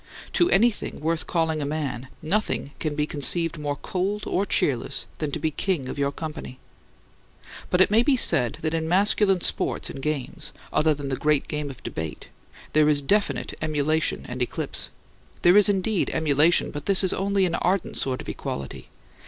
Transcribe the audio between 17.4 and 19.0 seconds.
an ardent sort of equality.